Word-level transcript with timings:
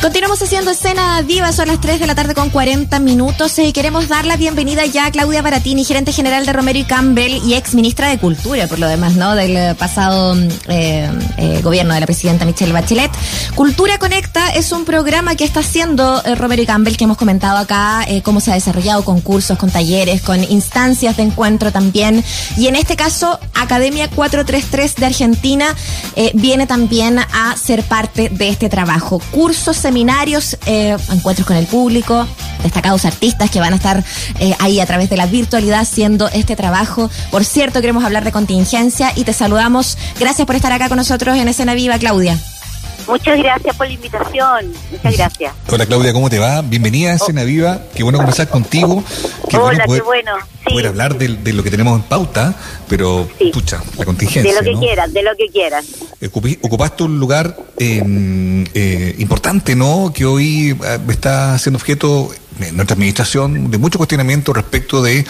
Continuamos 0.00 0.40
haciendo 0.40 0.70
escena 0.70 1.20
viva, 1.20 1.52
son 1.52 1.68
las 1.68 1.78
3 1.78 2.00
de 2.00 2.06
la 2.06 2.14
tarde 2.14 2.34
con 2.34 2.48
40 2.48 3.00
minutos 3.00 3.58
y 3.58 3.70
queremos 3.70 4.08
dar 4.08 4.24
la 4.24 4.38
bienvenida 4.38 4.86
ya 4.86 5.04
a 5.04 5.10
Claudia 5.10 5.42
Baratini, 5.42 5.84
gerente 5.84 6.10
general 6.10 6.46
de 6.46 6.54
Romero 6.54 6.78
y 6.78 6.84
Campbell 6.84 7.38
y 7.44 7.52
ex 7.52 7.74
ministra 7.74 8.08
de 8.08 8.16
Cultura, 8.16 8.66
por 8.66 8.78
lo 8.78 8.88
demás, 8.88 9.16
¿no? 9.16 9.34
Del 9.34 9.76
pasado 9.76 10.34
eh, 10.68 11.10
eh, 11.36 11.60
gobierno 11.62 11.92
de 11.92 12.00
la 12.00 12.06
presidenta 12.06 12.46
Michelle 12.46 12.72
Bachelet. 12.72 13.10
Cultura 13.54 13.98
Conecta 13.98 14.48
es 14.54 14.72
un 14.72 14.86
programa 14.86 15.36
que 15.36 15.44
está 15.44 15.60
haciendo 15.60 16.22
eh, 16.24 16.34
Romero 16.34 16.62
y 16.62 16.66
Campbell, 16.66 16.96
que 16.96 17.04
hemos 17.04 17.18
comentado 17.18 17.58
acá, 17.58 18.06
cómo 18.24 18.40
se 18.40 18.52
ha 18.52 18.54
desarrollado 18.54 19.04
con 19.04 19.20
cursos, 19.20 19.58
con 19.58 19.70
talleres, 19.70 20.22
con 20.22 20.42
instancias 20.44 21.18
de 21.18 21.24
encuentro 21.24 21.72
también. 21.72 22.24
Y 22.56 22.68
en 22.68 22.76
este 22.76 22.96
caso, 22.96 23.38
Academia 23.52 24.08
433 24.08 24.94
de 24.96 25.06
Argentina 25.06 25.76
viene 26.32 26.66
también 26.66 27.18
a 27.18 27.54
ser 27.62 27.82
parte 27.82 28.30
de 28.30 28.48
este 28.48 28.70
trabajo. 28.70 29.20
Cursos, 29.30 29.76
seminarios, 29.90 30.56
eh, 30.66 30.96
encuentros 31.10 31.48
con 31.48 31.56
el 31.56 31.66
público, 31.66 32.24
destacados 32.62 33.04
artistas 33.04 33.50
que 33.50 33.58
van 33.58 33.72
a 33.72 33.76
estar 33.76 34.04
eh, 34.38 34.54
ahí 34.60 34.78
a 34.78 34.86
través 34.86 35.10
de 35.10 35.16
la 35.16 35.26
virtualidad 35.26 35.80
haciendo 35.80 36.28
este 36.28 36.54
trabajo. 36.54 37.10
Por 37.32 37.44
cierto, 37.44 37.80
queremos 37.80 38.04
hablar 38.04 38.22
de 38.22 38.30
contingencia 38.30 39.12
y 39.16 39.24
te 39.24 39.32
saludamos. 39.32 39.98
Gracias 40.20 40.46
por 40.46 40.54
estar 40.54 40.70
acá 40.70 40.88
con 40.88 40.96
nosotros 40.96 41.36
en 41.36 41.48
Escena 41.48 41.74
Viva, 41.74 41.98
Claudia. 41.98 42.38
Muchas 43.06 43.38
gracias 43.38 43.76
por 43.76 43.86
la 43.86 43.92
invitación. 43.92 44.72
Muchas 44.90 45.16
gracias. 45.16 45.54
Hola 45.68 45.86
Claudia, 45.86 46.12
¿cómo 46.12 46.30
te 46.30 46.38
va? 46.38 46.62
Bienvenida 46.62 47.12
a 47.12 47.14
Escena 47.14 47.44
Viva. 47.44 47.80
Qué 47.94 48.02
bueno 48.02 48.18
conversar 48.18 48.48
contigo. 48.48 49.02
Qué 49.48 49.56
Hola, 49.56 49.84
qué 49.86 50.00
bueno. 50.00 50.32
Poder 50.64 50.86
hablar 50.88 51.18
de, 51.18 51.52
lo 51.52 51.62
que 51.62 51.70
tenemos 51.70 51.96
en 51.96 52.02
pauta, 52.02 52.54
pero 52.88 53.28
pucha, 53.52 53.82
la 53.98 54.04
contingencia. 54.04 54.52
De 54.52 54.58
lo 54.58 54.64
que 54.64 54.78
quieras, 54.78 55.12
de 55.12 55.22
lo 55.22 55.30
que 55.36 55.46
quieras. 55.48 55.86
ocupaste 56.62 57.02
un 57.02 57.18
lugar 57.18 57.56
em, 57.78 58.64
eh, 58.74 59.16
importante, 59.18 59.74
¿no? 59.74 60.12
Que 60.14 60.26
hoy 60.26 60.76
eh, 60.84 60.98
está 61.08 61.58
siendo 61.58 61.78
objeto 61.78 62.30
nuestra 62.72 62.94
administración 62.94 63.70
de 63.70 63.78
mucho 63.78 63.98
cuestionamiento 63.98 64.52
respecto 64.52 65.02
de 65.02 65.24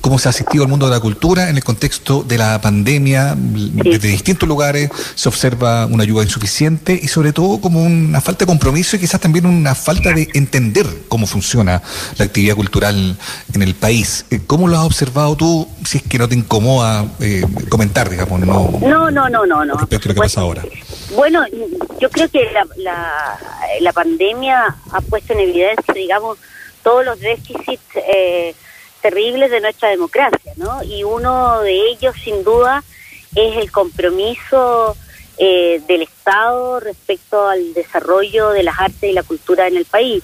cómo 0.00 0.20
se 0.20 0.28
ha 0.28 0.30
asistido 0.30 0.62
al 0.62 0.70
mundo 0.70 0.86
de 0.86 0.92
la 0.92 1.00
cultura 1.00 1.50
en 1.50 1.56
el 1.56 1.64
contexto 1.64 2.22
de 2.22 2.38
la 2.38 2.60
pandemia. 2.60 3.34
Desde 3.36 4.08
distintos 4.08 4.48
lugares 4.48 4.88
se 5.16 5.28
observa 5.28 5.86
una 5.86 6.04
ayuda 6.04 6.22
insuficiente 6.22 6.98
y 7.02 7.08
sobre 7.08 7.32
todo 7.32 7.60
como 7.60 7.82
una 7.82 8.20
falta 8.20 8.44
de 8.44 8.46
compromiso 8.46 8.94
y 8.94 9.00
quizás 9.00 9.20
también 9.20 9.46
una 9.46 9.74
falta 9.74 10.12
de 10.12 10.28
entender 10.34 10.86
cómo 11.08 11.26
funciona 11.26 11.82
la 12.18 12.24
actividad 12.24 12.54
cultural 12.54 13.16
en 13.52 13.62
el 13.62 13.74
país. 13.74 14.26
Eh, 14.30 14.40
¿Cómo 14.46 14.68
lo 14.68 14.78
has 14.78 14.86
observado 14.86 15.36
tú, 15.36 15.68
si 15.84 15.98
es 15.98 16.04
que 16.04 16.18
no 16.18 16.28
te 16.28 16.36
incomoda 16.36 17.04
eh, 17.18 17.44
comentar, 17.68 18.08
digamos? 18.08 18.40
No, 18.40 18.78
no, 18.80 19.10
no, 19.10 19.44
no, 19.44 19.64
no. 19.64 19.74
Respecto 19.76 20.08
a 20.08 20.08
lo 20.10 20.14
que 20.14 20.20
pasa 20.20 20.40
ahora. 20.40 20.62
Bueno, 21.16 21.42
yo 22.00 22.10
creo 22.10 22.28
que 22.28 22.48
la, 22.76 23.38
la 23.80 23.92
pandemia 23.92 24.76
ha 24.92 25.00
puesto 25.00 25.32
en 25.32 25.40
evidencia, 25.40 25.94
digamos, 25.94 26.38
todos 26.86 27.04
los 27.04 27.18
déficits 27.18 27.82
eh, 27.96 28.54
terribles 29.02 29.50
de 29.50 29.60
nuestra 29.60 29.88
democracia, 29.88 30.52
¿no? 30.54 30.84
Y 30.84 31.02
uno 31.02 31.60
de 31.62 31.72
ellos, 31.90 32.14
sin 32.22 32.44
duda, 32.44 32.84
es 33.34 33.56
el 33.56 33.72
compromiso 33.72 34.96
eh, 35.36 35.82
del 35.88 36.02
Estado 36.02 36.78
respecto 36.78 37.48
al 37.48 37.74
desarrollo 37.74 38.50
de 38.50 38.62
las 38.62 38.78
artes 38.78 39.10
y 39.10 39.12
la 39.12 39.24
cultura 39.24 39.66
en 39.66 39.78
el 39.78 39.84
país. 39.84 40.22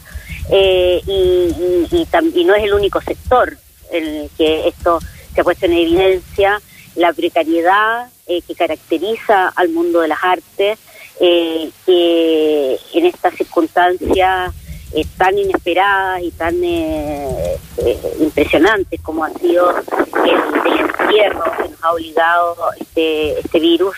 Eh, 0.53 1.03
y, 1.05 1.97
y, 1.97 2.45
no 2.45 2.55
es 2.55 2.63
el 2.63 2.75
único 2.75 3.01
sector 3.01 3.57
en 3.91 4.05
el 4.05 4.31
que 4.39 4.69
esto 4.69 5.01
se 5.35 5.41
ha 5.41 5.45
puesto 5.45 5.67
en 5.67 5.73
evidencia, 5.73 6.63
la 6.95 7.13
precariedad 7.13 8.09
que 8.27 8.55
caracteriza 8.55 9.49
al 9.49 9.71
mundo 9.71 10.01
de 10.01 10.09
las 10.09 10.23
artes, 10.23 10.79
que 11.19 12.79
en 12.95 13.07
estas 13.07 13.35
circunstancias 13.35 14.53
eh, 14.95 15.07
tan 15.17 15.39
inesperadas 15.39 16.23
y 16.23 16.31
tan 16.33 16.63
eh, 16.63 17.57
eh, 17.79 17.99
impresionantes 18.21 19.01
como 19.01 19.25
ha 19.25 19.31
sido 19.31 19.71
el, 19.71 19.85
encierro 20.81 21.45
que 21.57 21.69
nos 21.71 21.83
ha 21.83 21.93
obligado 21.93 22.57
este, 22.79 23.41
este 23.41 23.59
virus, 23.59 23.97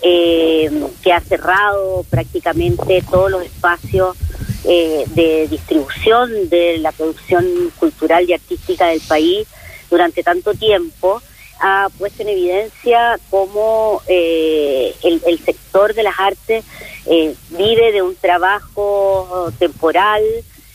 que 0.00 1.12
ha 1.12 1.20
cerrado 1.20 2.04
prácticamente 2.08 3.02
todos 3.10 3.32
los 3.32 3.42
espacios 3.42 4.16
de 4.62 5.48
distribución 5.50 6.48
de 6.48 6.78
la 6.78 6.92
producción 6.92 7.44
cultural 7.80 8.28
y 8.28 8.32
artística 8.32 8.86
del 8.86 9.00
país 9.00 9.48
durante 9.90 10.22
tanto 10.22 10.54
tiempo 10.54 11.20
ha 11.60 11.88
puesto 11.98 12.22
en 12.22 12.28
evidencia 12.28 13.18
cómo 13.30 14.02
el, 14.06 14.94
el, 15.26 15.38
sector 15.44 15.94
de 15.94 16.02
las 16.02 16.18
artes 16.18 16.64
eh, 17.06 17.34
vive 17.50 17.92
de 17.92 18.02
un 18.02 18.14
trabajo 18.16 19.50
temporal 19.58 20.22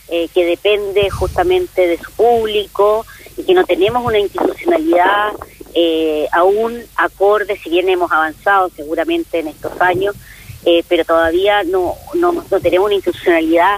eh, 0.08 0.28
que 0.34 0.44
depende 0.44 1.08
justamente 1.10 1.86
de 1.86 1.98
su 1.98 2.10
público 2.12 3.06
y 3.36 3.44
que 3.44 3.54
no 3.54 3.64
tenemos 3.64 4.04
una 4.04 4.18
institucionalidad 4.18 5.32
eh, 5.74 6.26
aún 6.32 6.82
acorde, 6.96 7.58
si 7.58 7.70
bien 7.70 7.88
hemos 7.88 8.10
avanzado 8.10 8.70
seguramente 8.74 9.40
en 9.40 9.48
estos 9.48 9.80
años, 9.80 10.14
pero 10.88 11.04
todavía 11.04 11.62
no, 11.62 11.94
no, 12.14 12.32
no 12.32 12.60
tenemos 12.60 12.86
una 12.86 12.94
institucionalidad 12.94 13.76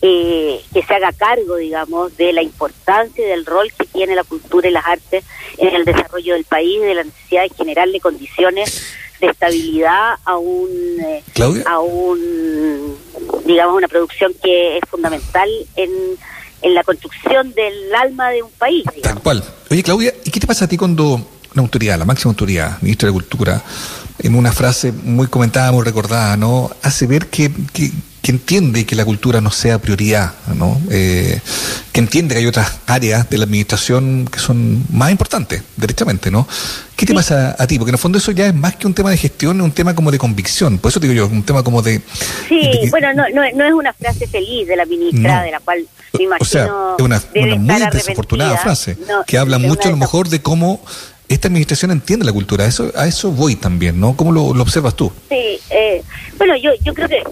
que 0.00 0.84
se 0.86 0.94
haga 0.94 1.12
cargo, 1.12 1.56
digamos, 1.56 2.16
de 2.16 2.32
la 2.32 2.42
importancia 2.42 3.24
y 3.24 3.28
del 3.28 3.46
rol 3.46 3.72
que 3.76 3.86
tiene 3.86 4.14
la 4.14 4.24
cultura 4.24 4.68
y 4.68 4.72
las 4.72 4.86
artes 4.86 5.24
en 5.56 5.74
el 5.74 5.84
desarrollo 5.84 6.34
del 6.34 6.44
país, 6.44 6.80
de 6.80 6.94
la 6.94 7.04
necesidad 7.04 7.42
de 7.42 7.50
generarle 7.50 8.00
condiciones 8.00 8.82
de 9.20 9.26
estabilidad 9.26 10.14
a 10.24 10.36
un 10.36 10.70
eh, 11.00 11.22
a 11.66 11.80
un 11.80 12.96
digamos 13.44 13.76
una 13.76 13.88
producción 13.88 14.32
que 14.40 14.78
es 14.78 14.82
fundamental 14.88 15.48
en, 15.74 15.90
en 16.62 16.74
la 16.74 16.84
construcción 16.84 17.52
del 17.52 17.94
alma 17.94 18.30
de 18.30 18.42
un 18.42 18.50
país. 18.52 18.84
Tal 19.02 19.20
cual. 19.20 19.42
Oye 19.70 19.82
Claudia, 19.82 20.14
¿y 20.24 20.30
qué 20.30 20.38
te 20.38 20.46
pasa 20.46 20.66
a 20.66 20.68
ti 20.68 20.76
cuando 20.76 21.20
una 21.54 21.62
autoridad, 21.62 21.98
la 21.98 22.04
máxima 22.04 22.30
autoridad, 22.30 22.80
ministra 22.82 23.08
de 23.08 23.12
Cultura, 23.12 23.62
en 24.20 24.34
una 24.34 24.52
frase 24.52 24.92
muy 24.92 25.26
comentada, 25.28 25.72
muy 25.72 25.84
recordada, 25.84 26.36
¿no? 26.36 26.70
Hace 26.82 27.06
ver 27.06 27.26
que, 27.28 27.50
que, 27.72 27.90
que 28.22 28.32
entiende 28.32 28.84
que 28.84 28.96
la 28.96 29.04
cultura 29.04 29.40
no 29.40 29.50
sea 29.50 29.78
prioridad, 29.78 30.32
¿no? 30.54 30.80
Eh, 30.90 31.40
que 31.92 32.00
entiende 32.00 32.34
que 32.34 32.40
hay 32.40 32.46
otras 32.46 32.80
áreas 32.86 33.30
de 33.30 33.38
la 33.38 33.44
administración 33.44 34.28
que 34.30 34.38
son 34.38 34.84
más 34.92 35.10
importantes, 35.10 35.62
derechamente, 35.76 36.30
¿no? 36.30 36.46
¿Qué 36.96 37.06
te 37.06 37.14
pasa 37.14 37.54
a 37.58 37.66
ti? 37.66 37.78
Porque 37.78 37.90
en 37.90 37.94
el 37.94 38.00
fondo 38.00 38.18
eso 38.18 38.32
ya 38.32 38.46
es 38.46 38.54
más 38.54 38.74
que 38.76 38.86
un 38.86 38.94
tema 38.94 39.10
de 39.10 39.16
gestión, 39.16 39.58
es 39.58 39.62
un 39.62 39.72
tema 39.72 39.94
como 39.94 40.10
de 40.10 40.18
convicción. 40.18 40.78
Por 40.78 40.90
eso 40.90 40.98
digo 40.98 41.14
yo, 41.14 41.26
un 41.26 41.44
tema 41.44 41.62
como 41.62 41.80
de... 41.80 42.00
Sí, 42.48 42.88
bueno, 42.90 43.12
no, 43.14 43.24
no, 43.32 43.42
es 43.42 43.72
una 43.72 43.92
frase 43.92 44.26
feliz 44.26 44.66
de 44.66 44.76
la 44.76 44.84
ministra, 44.84 45.42
de 45.42 45.52
la 45.52 45.60
cual 45.60 45.86
me 46.18 46.24
imagino... 46.24 46.44
O 46.44 46.44
sea, 46.44 46.64
es 46.98 47.04
una, 47.04 47.58
muy 47.58 47.90
desafortunada 47.92 48.56
frase, 48.58 48.96
que 49.26 49.38
habla 49.38 49.58
mucho 49.58 49.88
a 49.88 49.92
lo 49.92 49.96
mejor 49.96 50.28
de 50.28 50.42
cómo 50.42 50.82
esta 51.28 51.48
administración 51.48 51.90
entiende 51.90 52.24
la 52.24 52.32
cultura. 52.32 52.64
Eso, 52.66 52.90
a 52.96 53.06
eso 53.06 53.30
voy 53.30 53.54
también, 53.54 54.00
¿no? 54.00 54.16
¿Cómo 54.16 54.32
lo, 54.32 54.44
observas 54.46 54.94
tú? 54.94 55.12
Sí, 55.28 55.60
eh, 55.70 56.02
bueno, 56.36 56.56
yo, 56.56 56.70
yo 56.82 56.94
creo 56.94 57.08
que 57.08 57.22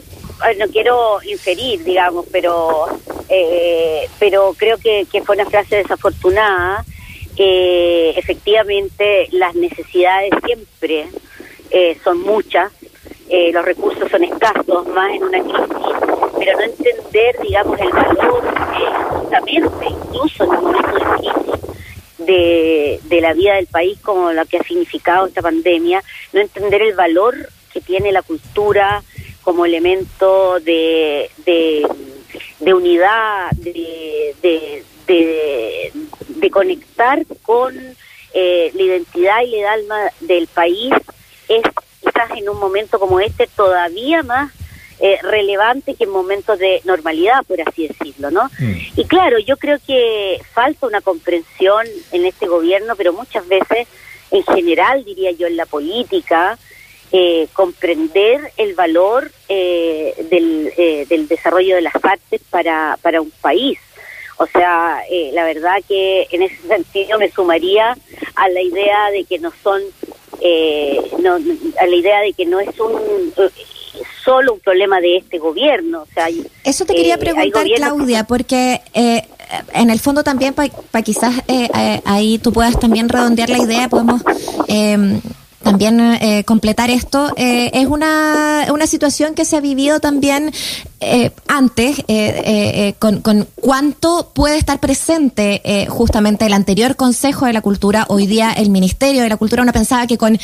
no 0.59 0.67
quiero 0.69 1.19
inferir, 1.23 1.83
digamos, 1.85 2.27
pero 2.31 2.87
eh, 3.29 4.09
pero 4.19 4.55
creo 4.57 4.79
que, 4.79 5.07
fue 5.25 5.37
una 5.37 5.47
frase 5.47 5.77
desafortunada. 5.77 6.85
que 7.37 8.11
efectivamente, 8.17 9.29
las 9.33 9.55
necesidades 9.55 10.31
siempre 10.45 11.07
eh, 11.71 11.99
son 12.03 12.23
muchas, 12.23 12.73
eh, 13.29 13.51
los 13.53 13.63
recursos 13.65 14.11
son 14.11 14.25
escasos, 14.25 14.87
más 14.89 15.13
en 15.15 15.23
una 15.23 15.43
crisis, 15.43 15.97
pero 16.39 16.59
no 16.59 16.65
entender, 16.65 17.37
digamos, 17.43 17.79
el 17.79 17.91
valor 17.91 18.43
justamente, 19.11 19.87
incluso 19.87 20.45
en 20.45 20.51
un 20.51 20.65
momento 20.65 20.95
de 20.95 21.05
crisis, 21.05 21.61
de, 22.19 23.01
de 23.05 23.21
la 23.21 23.35
vida 23.35 23.57
del 23.57 23.67
país 23.67 23.99
como 24.01 24.33
lo 24.33 24.47
que 24.47 24.57
ha 24.57 24.63
significado 24.63 25.27
esta 25.27 25.43
pandemia, 25.43 26.03
no 26.33 26.41
entender 26.41 26.81
el 26.81 26.95
valor 26.95 27.35
que 27.73 27.83
tiene 27.83 28.13
la 28.13 28.23
cultura, 28.23 29.03
como 29.47 29.65
elemento 29.65 30.59
de, 30.59 31.31
de, 31.47 32.75
unidad, 32.75 33.53
de, 33.53 34.35
de, 34.43 34.83
de, 36.27 36.51
conectar 36.51 37.25
con 37.43 37.73
eh, 38.35 38.73
la 38.75 38.83
identidad 38.83 39.43
y 39.47 39.55
el 39.55 39.67
alma 39.67 40.01
del 40.23 40.49
país, 40.49 40.93
es 41.49 41.63
quizás 42.01 42.31
en 42.37 42.49
un 42.49 42.59
momento 42.59 42.99
como 42.99 43.21
este 43.21 43.47
todavía 43.47 44.25
más 44.25 44.51
eh, 44.99 45.17
relevante 45.23 45.95
que 45.95 46.05
en 46.05 46.11
momentos 46.11 46.59
de 46.59 46.81
normalidad, 46.85 47.45
por 47.47 47.61
así 47.61 47.87
decirlo, 47.87 48.33
¿no? 48.33 48.51
Mm. 48.59 48.73
Y 48.97 49.05
claro, 49.05 49.39
yo 49.39 49.57
creo 49.59 49.79
que 49.87 50.41
falta 50.55 50.89
una 50.89 51.03
comprensión 51.03 51.87
en 52.11 52.27
este 52.27 52.49
gobierno, 52.49 52.97
pero 52.97 53.13
muchas 53.13 53.47
veces, 53.47 53.87
en 54.33 54.43
general, 54.43 55.05
diría 55.05 55.31
yo, 55.31 55.47
en 55.47 55.57
la 55.57 55.67
política, 55.67 56.59
eh, 57.13 57.47
comprender 57.53 58.53
el 58.57 58.75
valor 58.75 59.31
eh, 59.49 60.13
del, 60.29 60.73
eh, 60.77 61.07
del, 61.09 61.29
desarrollo 61.29 61.77
de 61.77 61.83
las 61.83 61.95
artes 62.03 62.41
para, 62.51 62.99
para 63.01 63.21
un 63.21 63.31
país. 63.41 63.79
O 64.39 64.47
sea, 64.47 65.01
la 65.33 65.45
verdad 65.45 65.77
que 65.89 66.27
en 66.31 66.43
ese 66.43 66.57
sentido 66.69 67.19
me 67.19 67.31
sumaría 67.31 67.97
a 68.35 68.49
la 68.51 68.61
idea 68.61 69.11
de 69.11 69.25
que 69.25 69.39
no 69.39 69.51
son, 69.63 69.81
no, 71.23 71.37
a 71.81 71.87
la 71.87 71.97
idea 71.97 72.21
de 72.21 72.35
que 72.35 72.45
no 72.45 72.61
es 72.61 72.79
un 72.79 73.33
solo 74.23 74.53
un 74.53 74.61
problema 74.61 75.01
de 75.01 75.17
este 75.17 75.39
gobierno. 75.39 76.03
O 76.03 76.07
sea, 76.13 76.29
Eso 76.65 76.85
te 76.85 76.95
quería 76.95 77.17
preguntar, 77.17 77.67
Claudia, 77.77 78.25
porque 78.25 78.83
en 79.73 79.89
el 79.89 80.01
fondo 80.01 80.23
también, 80.23 80.53
para 80.53 81.03
quizás 81.03 81.35
ahí 82.05 82.37
tú 82.37 82.53
puedas 82.53 82.79
también 82.79 83.09
redondear 83.09 83.49
la 83.49 83.59
idea, 83.59 83.89
podemos 83.89 84.21
también 85.67 85.99
eh, 86.01 86.45
completar 86.45 86.91
esto, 86.91 87.33
eh, 87.37 87.73
es 87.75 87.89
una, 87.89 88.69
una 88.73 88.87
situación 88.87 89.35
que 89.35 89.45
se 89.45 89.57
ha 89.57 89.61
vivido 89.61 89.99
también 89.99 90.53
eh, 91.01 91.31
antes, 91.49 91.97
con, 92.99 93.21
con, 93.21 93.47
cuánto 93.55 94.31
puede 94.35 94.57
estar 94.57 94.81
presente 94.81 95.87
justamente 95.89 96.47
el 96.47 96.53
anterior 96.53 96.97
Consejo 96.97 97.47
de 97.47 97.53
la 97.53 97.61
Cultura, 97.61 98.07
hoy 98.09 98.27
día 98.27 98.53
el 98.53 98.71
Ministerio 98.71 99.23
de 99.23 99.29
la 99.29 99.37
Cultura. 99.37 99.63
Uno 99.63 99.73
pensaba 99.73 100.07
que 100.07 100.19
con 100.19 100.39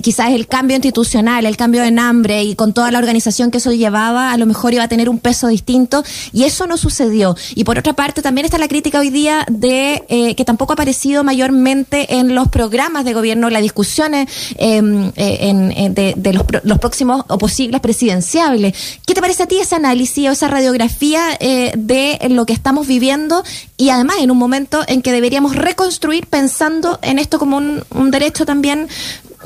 quizás 0.00 0.30
el 0.30 0.46
cambio 0.46 0.76
institucional, 0.76 1.46
el 1.46 1.56
cambio 1.56 1.82
de 1.82 1.90
nombre 1.90 2.42
y 2.42 2.54
con 2.54 2.72
toda 2.72 2.90
la 2.90 2.98
organización 2.98 3.50
que 3.50 3.58
eso 3.58 3.72
llevaba, 3.72 4.32
a 4.32 4.36
lo 4.36 4.46
mejor 4.46 4.74
iba 4.74 4.84
a 4.84 4.88
tener 4.88 5.08
un 5.08 5.18
peso 5.18 5.48
distinto, 5.48 6.04
y 6.32 6.44
eso 6.44 6.66
no 6.66 6.76
sucedió. 6.76 7.36
Y 7.54 7.64
por 7.64 7.78
otra 7.78 7.92
parte, 7.92 8.22
también 8.22 8.44
está 8.44 8.58
la 8.58 8.68
crítica 8.68 8.98
hoy 8.98 9.10
día 9.10 9.46
de 9.50 10.34
que 10.36 10.44
tampoco 10.44 10.72
ha 10.72 10.74
aparecido 10.74 11.24
mayormente 11.24 12.16
en 12.16 12.34
los 12.34 12.48
programas 12.48 13.04
de 13.04 13.14
gobierno, 13.14 13.50
las 13.50 13.62
discusiones 13.62 14.28
Em, 14.58 15.12
eh, 15.16 15.38
en, 15.40 15.94
de, 15.94 16.32
los, 16.32 16.78
próximos 16.78 17.24
o 17.28 17.38
posibles 17.38 17.80
presidenciables. 17.80 18.74
¿Qué 19.06 19.14
te 19.14 19.20
parece 19.20 19.42
a 19.42 19.46
ti 19.46 19.58
ese 19.58 19.74
análisis 19.74 19.91
o 19.92 20.32
esa 20.32 20.48
radiografía 20.48 21.36
eh, 21.38 21.72
de 21.76 22.18
lo 22.30 22.46
que 22.46 22.52
estamos 22.52 22.86
viviendo 22.86 23.42
y 23.76 23.90
además 23.90 24.16
en 24.20 24.30
un 24.30 24.38
momento 24.38 24.80
en 24.88 25.02
que 25.02 25.12
deberíamos 25.12 25.54
reconstruir 25.54 26.26
pensando 26.26 26.98
en 27.02 27.18
esto 27.18 27.38
como 27.38 27.58
un, 27.58 28.10
derecho 28.10 28.46
también 28.46 28.88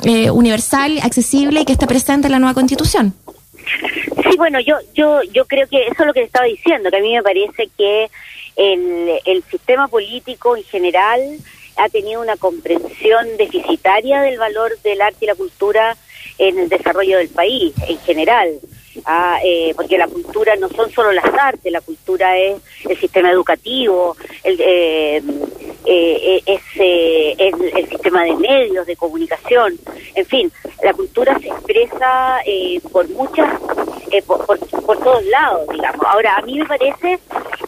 eh, 0.05 0.31
universal, 0.31 0.99
accesible 1.03 1.61
y 1.61 1.65
que 1.65 1.73
esté 1.73 1.87
presente 1.87 2.29
en 2.29 2.33
la 2.33 2.39
nueva 2.39 2.55
constitución? 2.55 3.15
Sí, 4.23 4.37
bueno, 4.37 4.61
yo, 4.61 4.77
yo, 4.95 5.21
yo 5.33 5.45
creo 5.47 5.67
que 5.69 5.83
eso 5.89 5.97
es 6.01 6.07
lo 6.07 6.13
que 6.13 6.23
estaba 6.23 6.47
diciendo, 6.47 6.91
que 6.91 6.97
a 6.97 7.01
mí 7.01 7.13
me 7.13 7.23
parece 7.23 7.69
que 7.77 8.09
el, 8.55 9.11
el 9.25 9.43
sistema 9.51 9.89
político 9.89 10.57
en 10.57 10.65
general 10.65 11.21
ha 11.77 11.89
tenido 11.89 12.21
una 12.21 12.37
comprensión 12.37 13.37
deficitaria 13.37 14.21
del 14.21 14.39
valor 14.39 14.79
del 14.83 15.01
arte 15.01 15.25
y 15.25 15.27
la 15.27 15.35
cultura 15.35 15.97
en 16.39 16.59
el 16.59 16.69
desarrollo 16.69 17.19
del 17.19 17.29
país 17.29 17.75
en 17.89 17.99
general. 18.01 18.61
Ah, 19.05 19.39
eh, 19.45 19.73
porque 19.77 19.99
la 19.99 20.09
cultura 20.09 20.57
no 20.57 20.69
son 20.69 20.91
solo 20.91 21.13
las 21.13 21.25
artes, 21.25 21.71
la 21.71 21.81
cultura 21.81 22.37
es 22.37 22.61
el 22.89 22.97
sistema 22.97 23.31
educativo, 23.31 24.17
el, 24.43 24.57
eh, 24.61 25.23
eh, 25.87 26.43
es 26.47 26.63
el, 26.77 27.89
sistema 27.89 28.25
de 28.25 28.35
medios, 28.37 28.87
de 28.87 28.97
comunicación, 28.97 29.79
en 30.15 30.27
fin, 30.27 30.53
la 30.83 30.93
cultura 30.93 31.39
se 31.39 31.49
expresa 31.49 32.41
por 32.93 33.09
muchas, 33.11 33.61
por, 34.27 34.45
por, 34.47 34.99
todos 34.99 35.25
lados, 35.27 35.69
digamos. 35.73 36.05
Ahora, 36.07 36.37
a 36.37 36.43
mí 36.43 36.59
me 36.59 36.67
parece 36.67 37.19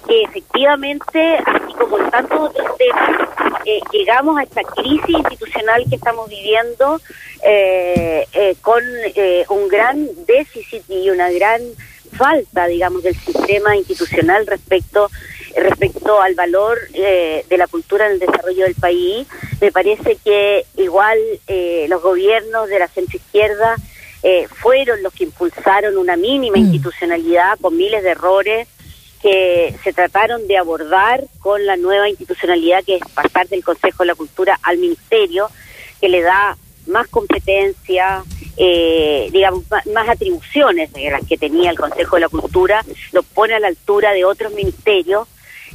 que 0.06 0.22
efectivamente, 0.22 1.38
así 1.44 1.72
como 1.74 1.98
en 1.98 2.10
tantos 2.10 2.50
otros 2.50 2.76
temas, 2.76 3.28
eh, 3.64 3.80
llegamos 3.92 4.38
a 4.38 4.44
esta 4.44 4.62
crisis 4.62 5.18
institucional 5.18 5.84
que 5.90 5.96
estamos 5.96 6.28
viviendo 6.28 7.00
eh, 7.42 8.26
eh, 8.32 8.56
con 8.62 8.82
un 9.50 9.68
gran 9.68 10.08
déficit 10.26 10.82
y 10.88 11.10
una 11.10 11.30
gran 11.30 11.60
falta, 12.12 12.66
digamos, 12.66 13.02
del 13.02 13.14
sistema 13.14 13.76
institucional 13.76 14.46
respecto 14.46 15.10
respecto 15.60 16.20
al 16.20 16.34
valor 16.34 16.78
de 16.90 17.56
la 17.56 17.66
cultura 17.66 18.06
en 18.06 18.12
el 18.12 18.18
desarrollo 18.18 18.64
del 18.64 18.74
país. 18.74 19.26
Me 19.60 19.72
parece 19.72 20.16
que 20.24 20.64
igual 20.76 21.18
los 21.88 22.02
gobiernos 22.02 22.68
de 22.68 22.78
la 22.78 22.88
centroizquierda 22.88 23.76
fueron 24.48 25.02
los 25.02 25.12
que 25.12 25.24
impulsaron 25.24 25.96
una 25.96 26.16
mínima 26.16 26.56
mm. 26.56 26.60
institucionalidad 26.60 27.58
con 27.60 27.76
miles 27.76 28.02
de 28.02 28.10
errores 28.10 28.68
que 29.20 29.74
se 29.82 29.92
trataron 29.92 30.46
de 30.46 30.56
abordar 30.56 31.24
con 31.40 31.64
la 31.66 31.76
nueva 31.76 32.08
institucionalidad 32.08 32.84
que 32.84 32.96
es 32.96 33.02
pasar 33.14 33.48
del 33.48 33.64
Consejo 33.64 34.02
de 34.02 34.06
la 34.06 34.14
Cultura 34.14 34.58
al 34.62 34.78
Ministerio, 34.78 35.50
que 36.00 36.08
le 36.08 36.22
da 36.22 36.56
más 36.86 37.08
competencia, 37.08 38.22
eh, 38.56 39.28
digamos, 39.32 39.64
más 39.92 40.08
atribuciones 40.08 40.92
de 40.92 41.10
las 41.10 41.26
que 41.26 41.36
tenía 41.36 41.70
el 41.70 41.78
Consejo 41.78 42.16
de 42.16 42.20
la 42.20 42.28
Cultura, 42.28 42.84
lo 43.12 43.22
pone 43.22 43.54
a 43.54 43.60
la 43.60 43.68
altura 43.68 44.12
de 44.12 44.24
otros 44.24 44.52
ministerios. 44.52 45.28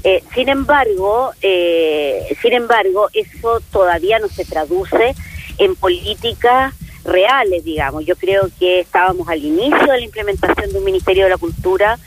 Eh, 0.04 0.24
sin 0.34 0.50
embargo, 0.50 1.32
eh, 1.42 2.36
sin 2.42 2.54
embargo, 2.54 3.08
eso 3.14 3.62
todavía 3.72 4.20
no 4.20 4.28
se 4.28 4.44
traduce 4.44 5.16
en 5.58 5.76
políticas 5.76 6.74
reales, 7.06 7.64
digamos. 7.64 8.06
Yo 8.06 8.16
creo 8.16 8.50
que 8.60 8.82
estábamos 8.82 9.28
al 9.30 9.44
inicio 9.44 9.80
de 9.80 10.00
la 10.00 10.02
implementación 10.02 10.72
de 10.72 10.80
un 10.80 10.86
Ministerio 10.86 11.26
de 11.26 11.30
la 11.30 11.38
Cultura 11.38 12.00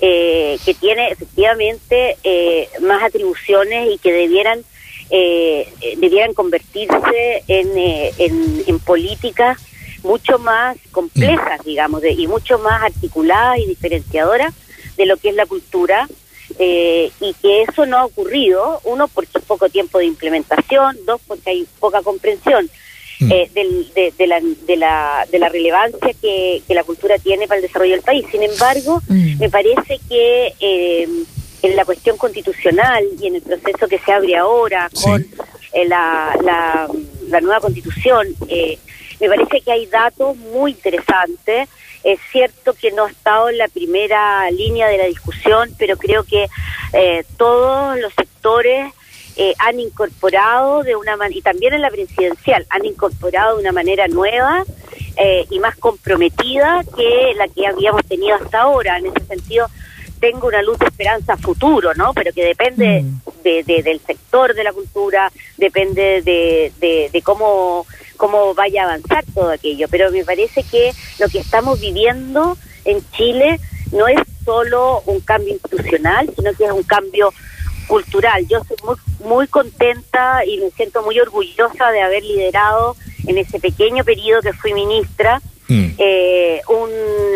eh, 0.00 0.58
que 0.64 0.74
tiene 0.74 1.08
efectivamente 1.08 2.16
eh, 2.22 2.68
más 2.82 3.02
atribuciones 3.02 3.92
y 3.92 3.98
que 3.98 4.12
debieran 4.12 4.62
eh, 5.10 5.72
debieran 5.96 6.34
convertirse 6.34 7.42
en, 7.48 7.76
en, 7.76 8.62
en, 8.64 8.78
políticas 8.78 9.58
mucho 10.04 10.38
más 10.38 10.76
complejas, 10.92 11.64
digamos, 11.64 12.02
de, 12.02 12.12
y 12.12 12.28
mucho 12.28 12.58
más 12.58 12.82
articuladas 12.82 13.58
y 13.58 13.66
diferenciadoras 13.66 14.54
de 14.96 15.06
lo 15.06 15.16
que 15.16 15.30
es 15.30 15.34
la 15.34 15.46
cultura. 15.46 16.06
Y 16.58 17.34
que 17.40 17.62
eso 17.62 17.86
no 17.86 17.98
ha 17.98 18.04
ocurrido, 18.04 18.80
uno 18.84 19.08
porque 19.08 19.38
hay 19.38 19.42
poco 19.42 19.68
tiempo 19.68 19.98
de 19.98 20.06
implementación, 20.06 20.96
dos 21.06 21.20
porque 21.26 21.50
hay 21.50 21.66
poca 21.78 22.02
comprensión 22.02 22.68
Mm. 23.20 23.32
eh, 23.32 23.50
del, 23.52 23.92
de, 23.94 24.14
de, 24.16 24.26
la, 24.28 24.40
de, 24.40 24.76
la, 24.76 25.26
de 25.30 25.38
la 25.40 25.48
relevancia 25.48 26.14
que, 26.22 26.62
que, 26.66 26.74
la 26.74 26.84
cultura 26.84 27.18
tiene 27.18 27.48
para 27.48 27.58
el 27.58 27.66
desarrollo 27.66 27.94
del 27.94 28.02
país. 28.02 28.24
Sin 28.30 28.44
embargo, 28.44 29.02
mm. 29.08 29.40
me 29.40 29.50
parece 29.50 29.98
que 30.08 30.54
eh, 30.60 31.08
en 31.62 31.76
la 31.76 31.84
cuestión 31.84 32.16
constitucional 32.16 33.04
y 33.20 33.26
en 33.26 33.34
el 33.36 33.42
proceso 33.42 33.88
que 33.88 33.98
se 33.98 34.12
abre 34.12 34.36
ahora 34.36 34.88
con 35.02 35.20
eh, 35.72 35.88
la, 35.88 36.38
la, 36.44 36.88
la, 37.28 37.40
nueva 37.40 37.60
constitución, 37.60 38.28
eh, 38.48 38.78
me 39.20 39.28
parece 39.28 39.62
que 39.62 39.72
hay 39.72 39.86
datos 39.86 40.36
muy 40.36 40.70
interesantes. 40.70 41.68
Es 42.04 42.20
cierto 42.30 42.74
que 42.74 42.90
no 42.92 43.06
ha 43.06 43.10
estado 43.10 43.48
en 43.48 43.58
la 43.58 43.68
primera 43.68 44.50
línea 44.50 44.88
de 44.88 44.98
la 44.98 45.04
discusión, 45.04 45.70
pero 45.78 45.96
creo 45.96 46.24
que 46.24 46.48
eh, 46.92 47.24
todos 47.36 47.98
los 47.98 48.12
sectores 48.14 48.92
eh, 49.36 49.54
han 49.58 49.78
incorporado 49.78 50.82
de 50.82 50.96
una 50.96 51.16
manera, 51.16 51.38
y 51.38 51.42
también 51.42 51.74
en 51.74 51.82
la 51.82 51.90
presidencial, 51.90 52.66
han 52.70 52.84
incorporado 52.84 53.56
de 53.56 53.62
una 53.62 53.72
manera 53.72 54.08
nueva 54.08 54.64
eh, 55.16 55.46
y 55.50 55.58
más 55.60 55.76
comprometida 55.76 56.82
que 56.96 57.34
la 57.36 57.48
que 57.48 57.66
habíamos 57.66 58.04
tenido 58.04 58.36
hasta 58.36 58.62
ahora. 58.62 58.98
En 58.98 59.06
ese 59.06 59.24
sentido, 59.26 59.68
tengo 60.18 60.48
una 60.48 60.62
luz 60.62 60.78
de 60.78 60.86
esperanza 60.86 61.36
futuro, 61.36 61.94
¿no? 61.94 62.12
Pero 62.14 62.32
que 62.32 62.44
depende 62.44 63.02
mm. 63.02 63.42
de, 63.42 63.82
del 63.82 64.00
sector 64.00 64.54
de 64.54 64.64
la 64.64 64.72
cultura, 64.72 65.30
depende 65.56 66.22
de, 66.22 66.72
de, 67.12 67.22
cómo, 67.22 67.86
cómo 68.18 68.52
vaya 68.52 68.82
a 68.82 68.84
avanzar 68.84 69.24
todo 69.34 69.50
aquello. 69.50 69.86
Pero 69.88 70.10
me 70.10 70.24
parece 70.24 70.62
que 70.64 70.92
lo 71.18 71.28
que 71.30 71.38
estamos 71.38 71.80
viviendo 71.80 72.58
en 72.84 73.00
Chile 73.12 73.58
no 73.92 74.06
es 74.06 74.18
solo 74.44 75.02
un 75.06 75.20
cambio 75.20 75.54
institucional, 75.54 76.30
sino 76.36 76.52
que 76.52 76.64
es 76.64 76.70
un 76.70 76.82
cambio 76.82 77.32
cultural. 77.86 78.46
Yo 78.46 78.62
soy 78.64 78.76
muy, 78.84 78.96
muy 79.26 79.46
contenta 79.48 80.44
y 80.44 80.58
me 80.58 80.70
siento 80.72 81.02
muy 81.02 81.18
orgullosa 81.18 81.90
de 81.90 82.02
haber 82.02 82.22
liderado 82.22 82.94
en 83.26 83.38
ese 83.38 83.58
pequeño 83.58 84.04
periodo 84.04 84.42
que 84.42 84.52
fui 84.52 84.72
ministra, 84.72 85.40
mm. 85.68 85.86
eh, 85.98 86.60
un 86.68 86.90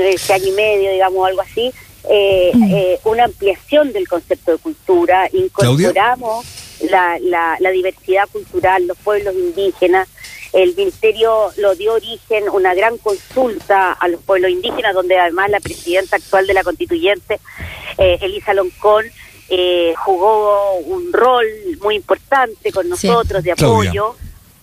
ese 0.04 0.34
año 0.34 0.48
y 0.48 0.52
medio, 0.52 0.92
digamos, 0.92 1.26
algo 1.26 1.40
así, 1.40 1.72
eh, 2.08 2.50
mm. 2.52 2.74
eh, 2.74 3.00
una 3.04 3.24
ampliación 3.24 3.92
del 3.92 4.08
concepto 4.08 4.52
de 4.52 4.58
cultura, 4.58 5.28
incorporamos 5.32 6.46
la, 6.90 7.18
la, 7.20 7.56
la, 7.60 7.70
diversidad 7.70 8.28
cultural, 8.30 8.86
los 8.86 8.98
pueblos 8.98 9.34
indígenas. 9.34 10.08
El 10.52 10.74
ministerio 10.76 11.50
lo 11.56 11.74
dio 11.74 11.94
origen 11.94 12.48
una 12.50 12.74
gran 12.74 12.98
consulta 12.98 13.92
a 13.92 14.08
los 14.08 14.20
pueblos 14.22 14.50
indígenas, 14.50 14.94
donde 14.94 15.18
además 15.18 15.50
la 15.50 15.60
presidenta 15.60 16.16
actual 16.16 16.46
de 16.46 16.54
la 16.54 16.62
constituyente, 16.62 17.40
Elisa 17.96 18.52
Loncón, 18.52 19.06
eh, 19.54 19.92
jugó 19.98 20.76
un 20.76 21.12
rol 21.12 21.46
muy 21.82 21.96
importante 21.96 22.72
con 22.72 22.88
nosotros 22.88 23.44
de 23.44 23.52
apoyo. 23.52 24.16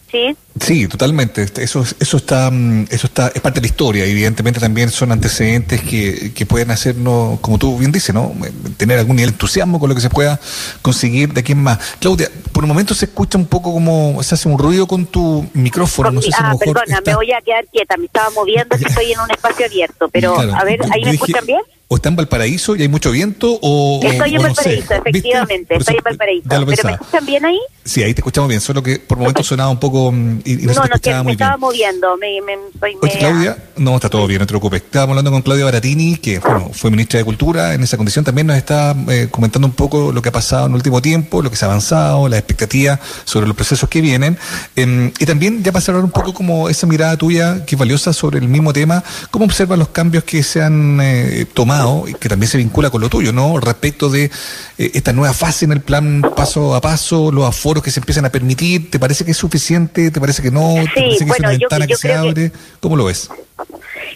¿Sí? 0.09 0.35
Sí, 0.59 0.87
totalmente. 0.87 1.45
Eso, 1.57 1.83
eso 1.99 2.17
está, 2.17 2.49
mm, 2.51 2.87
eso 2.89 3.07
está, 3.07 3.31
es 3.33 3.41
parte 3.41 3.59
de 3.59 3.67
la 3.67 3.71
historia. 3.71 4.05
Evidentemente 4.05 4.59
también 4.59 4.89
son 4.89 5.11
antecedentes 5.11 5.81
que, 5.81 6.31
que 6.33 6.45
pueden 6.45 6.71
hacernos, 6.71 7.39
como 7.39 7.57
tú 7.57 7.77
bien 7.77 7.91
dices, 7.91 8.13
¿no? 8.13 8.33
Tener 8.77 8.99
algún 8.99 9.15
nivel 9.15 9.31
de 9.31 9.35
entusiasmo 9.35 9.79
con 9.79 9.89
lo 9.89 9.95
que 9.95 10.01
se 10.01 10.09
pueda 10.09 10.39
conseguir 10.81 11.33
de 11.33 11.41
aquí 11.41 11.53
en 11.53 11.63
más. 11.63 11.79
Claudia, 11.99 12.29
por 12.51 12.63
un 12.63 12.69
momento 12.69 12.93
se 12.93 13.05
escucha 13.05 13.37
un 13.37 13.45
poco 13.45 13.73
como 13.73 14.21
se 14.23 14.35
hace 14.35 14.47
un 14.49 14.57
ruido 14.57 14.87
con 14.87 15.05
tu 15.05 15.47
micrófono. 15.53 16.11
No 16.11 16.21
sé 16.21 16.27
si 16.27 16.33
ah, 16.37 16.53
perdona, 16.59 17.01
me 17.05 17.15
voy 17.15 17.31
a 17.31 17.41
quedar 17.41 17.65
quieta. 17.67 17.97
Me 17.97 18.05
estaba 18.05 18.29
moviendo, 18.31 18.77
que 18.77 18.85
estoy 18.85 19.11
en 19.11 19.19
un 19.19 19.31
espacio 19.31 19.65
abierto. 19.65 20.09
Pero, 20.11 20.37
a 20.39 20.63
ver, 20.63 20.81
¿ahí 20.91 21.03
me 21.03 21.11
escuchan 21.11 21.45
bien? 21.45 21.61
o 21.91 21.95
está 21.95 22.09
en 22.09 22.15
Valparaíso 22.15 22.75
y 22.75 22.83
hay 22.83 22.87
mucho 22.87 23.09
viento 23.09 23.57
o... 23.63 23.99
Estoy 24.03 24.35
en 24.35 24.43
Valparaíso, 24.43 24.93
efectivamente, 24.93 25.75
estoy 25.75 25.97
en 25.97 26.03
Valparaíso. 26.03 26.47
¿Pero 26.47 26.65
me 26.67 26.73
escuchan 26.73 27.25
bien 27.25 27.45
ahí? 27.45 27.59
Sí, 27.83 28.03
ahí 28.03 28.13
te 28.13 28.21
escuchamos 28.21 28.47
bien, 28.47 28.61
solo 28.61 28.83
que 28.83 28.99
por 28.99 29.17
momentos 29.17 29.47
sonaba 29.47 29.71
un 29.71 29.79
poco 29.79 30.11
mm, 30.11 30.41
y, 30.53 30.65
no, 30.65 30.73
no, 30.73 30.79
muy 30.79 31.25
me 31.25 31.31
estaba 31.33 31.57
moviendo, 31.57 32.17
me, 32.17 32.41
me, 32.41 32.57
Oye, 33.01 33.17
Claudia, 33.19 33.57
no, 33.77 33.95
está 33.95 34.09
todo 34.09 34.25
bien, 34.25 34.39
no 34.39 34.47
te 34.47 34.51
preocupes. 34.51 34.81
Estábamos 34.81 35.13
hablando 35.13 35.31
con 35.31 35.43
Claudia 35.43 35.65
Baratini, 35.65 36.17
que 36.17 36.39
bueno, 36.39 36.71
fue 36.73 36.89
ministra 36.89 37.19
de 37.19 37.23
Cultura, 37.23 37.75
en 37.75 37.83
esa 37.83 37.97
condición 37.97 38.25
también 38.25 38.47
nos 38.47 38.57
está 38.57 38.95
eh, 39.09 39.27
comentando 39.29 39.67
un 39.67 39.73
poco 39.73 40.11
lo 40.11 40.21
que 40.23 40.29
ha 40.29 40.31
pasado 40.31 40.65
en 40.65 40.71
el 40.71 40.77
último 40.77 41.03
tiempo, 41.03 41.43
lo 41.43 41.51
que 41.51 41.55
se 41.55 41.65
ha 41.65 41.67
avanzado, 41.67 42.27
las 42.27 42.39
expectativas 42.39 42.99
sobre 43.25 43.45
los 43.45 43.55
procesos 43.55 43.87
que 43.89 44.01
vienen, 44.01 44.39
em, 44.75 45.11
y 45.19 45.25
también 45.25 45.63
ya 45.63 45.71
para 45.71 45.85
cerrar 45.85 46.03
un 46.03 46.11
poco 46.11 46.33
como 46.33 46.67
esa 46.67 46.87
mirada 46.87 47.15
tuya, 47.15 47.63
que 47.65 47.75
es 47.75 47.79
valiosa 47.79 48.11
sobre 48.11 48.39
el 48.39 48.47
mismo 48.47 48.73
tema, 48.73 49.03
¿cómo 49.29 49.45
observas 49.45 49.77
los 49.77 49.89
cambios 49.89 50.23
que 50.23 50.41
se 50.41 50.63
han 50.63 50.99
eh, 51.01 51.45
tomado 51.53 52.05
y 52.07 52.15
que 52.15 52.27
también 52.27 52.49
se 52.49 52.57
vincula 52.57 52.89
con 52.89 53.01
lo 53.01 53.09
tuyo, 53.09 53.31
¿no? 53.31 53.59
Respecto 53.59 54.09
de 54.09 54.31
eh, 54.79 54.91
esta 54.95 55.13
nueva 55.13 55.33
fase 55.33 55.65
en 55.65 55.73
el 55.73 55.81
plan 55.81 56.23
paso 56.35 56.73
a 56.73 56.81
paso, 56.81 57.31
los 57.31 57.45
aforos 57.45 57.83
que 57.83 57.91
se 57.91 57.99
empiezan 57.99 58.25
a 58.25 58.31
permitir, 58.31 58.89
¿te 58.89 58.97
parece 58.97 59.25
que 59.25 59.31
es 59.31 59.37
suficiente? 59.37 60.09
¿Te 60.09 60.19
parece 60.19 60.38
que 60.41 60.51
no? 60.51 60.75
¿Te 60.93 61.01
parece 61.01 61.25
que 61.25 61.31
es 61.31 61.39
una 61.39 61.49
ventana 61.49 61.87
que 61.87 61.95
se 61.95 62.13
abre? 62.13 62.51
¿Cómo 62.79 62.95
lo 62.95 63.05
ves? 63.05 63.29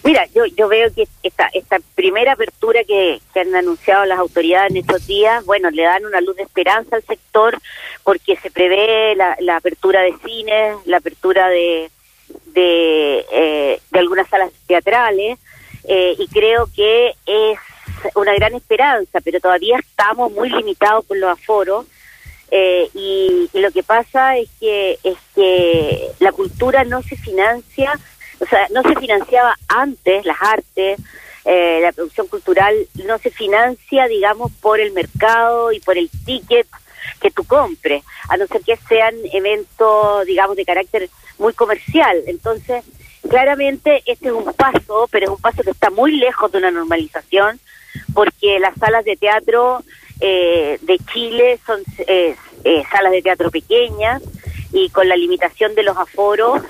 Mira, 0.03 0.25
yo, 0.35 0.45
yo 0.45 0.67
veo 0.67 0.93
que 0.93 1.07
esta, 1.23 1.49
esta 1.53 1.77
primera 1.95 2.33
apertura 2.33 2.83
que, 2.83 3.21
que 3.33 3.39
han 3.39 3.55
anunciado 3.55 4.05
las 4.05 4.19
autoridades 4.19 4.71
en 4.71 4.77
estos 4.77 5.07
días, 5.07 5.45
bueno, 5.45 5.69
le 5.69 5.83
dan 5.83 6.05
una 6.05 6.19
luz 6.21 6.35
de 6.35 6.43
esperanza 6.43 6.95
al 6.97 7.03
sector 7.03 7.57
porque 8.03 8.35
se 8.37 8.51
prevé 8.51 9.15
la, 9.15 9.37
la 9.39 9.57
apertura 9.57 10.01
de 10.01 10.13
cines, 10.25 10.75
la 10.85 10.97
apertura 10.97 11.47
de, 11.47 11.89
de, 12.47 13.25
eh, 13.31 13.79
de 13.91 13.99
algunas 13.99 14.27
salas 14.27 14.51
teatrales 14.67 15.39
eh, 15.85 16.15
y 16.17 16.27
creo 16.27 16.67
que 16.75 17.13
es 17.25 17.59
una 18.15 18.33
gran 18.33 18.53
esperanza, 18.53 19.19
pero 19.21 19.39
todavía 19.39 19.77
estamos 19.79 20.31
muy 20.31 20.49
limitados 20.49 21.05
por 21.05 21.17
los 21.17 21.31
aforos. 21.31 21.85
Eh, 22.51 22.89
y, 22.93 23.49
lo 23.53 23.71
que 23.71 23.83
pasa 23.83 24.37
es 24.37 24.49
que 24.59 24.99
es 25.03 25.17
que 25.33 26.09
la 26.19 26.31
cultura 26.31 26.83
no 26.83 27.01
se 27.01 27.15
financia, 27.15 27.93
o 28.39 28.45
sea, 28.45 28.67
no 28.71 28.81
se 28.83 28.95
financiaba 28.95 29.55
antes 29.67 30.25
las 30.25 30.41
artes, 30.41 30.99
eh, 31.45 31.79
la 31.81 31.91
producción 31.91 32.27
cultural 32.27 32.75
no 33.05 33.17
se 33.17 33.29
financia, 33.29 34.07
digamos, 34.07 34.51
por 34.61 34.79
el 34.79 34.91
mercado 34.91 35.71
y 35.71 35.79
por 35.79 35.97
el 35.97 36.09
ticket 36.25 36.67
que 37.21 37.31
tú 37.31 37.43
compres, 37.43 38.03
a 38.29 38.37
no 38.37 38.47
ser 38.47 38.61
que 38.61 38.77
sean 38.87 39.15
eventos, 39.31 40.25
digamos, 40.25 40.55
de 40.55 40.65
carácter 40.65 41.09
muy 41.37 41.53
comercial. 41.53 42.21
Entonces, 42.27 42.83
claramente 43.29 44.03
este 44.05 44.27
es 44.27 44.33
un 44.33 44.53
paso, 44.53 45.07
pero 45.11 45.25
es 45.25 45.31
un 45.31 45.41
paso 45.41 45.63
que 45.63 45.71
está 45.71 45.89
muy 45.89 46.17
lejos 46.17 46.51
de 46.51 46.57
una 46.59 46.71
normalización 46.71 47.59
porque 48.13 48.59
las 48.59 48.75
salas 48.77 49.05
de 49.05 49.15
teatro 49.15 49.83
eh, 50.25 50.79
de 50.81 50.99
Chile 51.11 51.59
son 51.65 51.81
eh, 52.07 52.33
eh, 52.63 52.83
salas 52.89 53.11
de 53.11 53.21
teatro 53.21 53.51
pequeñas 53.51 54.21
y 54.71 54.87
con 54.87 55.09
la 55.09 55.17
limitación 55.17 55.75
de 55.75 55.83
los 55.83 55.97
aforos 55.97 56.61